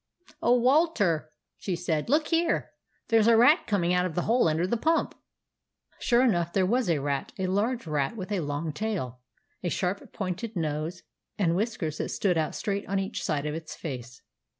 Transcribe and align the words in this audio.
"Oh, 0.41 0.57
Walter!" 0.57 1.31
she 1.59 1.75
said." 1.75 2.09
Look 2.09 2.29
here! 2.29 2.71
There 3.09 3.19
s 3.19 3.27
a 3.27 3.37
rat 3.37 3.67
coming 3.67 3.93
out 3.93 4.07
of 4.07 4.15
the 4.15 4.23
hole 4.23 4.47
under 4.47 4.65
the 4.65 4.75
pump!" 4.75 5.13
Sure 5.99 6.23
enough 6.23 6.53
there 6.53 6.65
was 6.65 6.89
a 6.89 6.97
rat,— 6.97 7.33
a 7.37 7.45
large 7.45 7.85
rat 7.85 8.17
with 8.17 8.31
a 8.31 8.39
long 8.39 8.73
tail, 8.73 9.19
a 9.61 9.69
sharp 9.69 10.11
pointed 10.11 10.55
nose, 10.55 11.03
and 11.37 11.55
whiskers 11.55 11.99
that 11.99 12.09
stood 12.09 12.35
out 12.35 12.55
straight 12.55 12.87
on 12.89 12.97
each 12.97 13.21
side 13.23 13.45
of 13.45 13.53
its 13.53 13.75
face. 13.75 14.23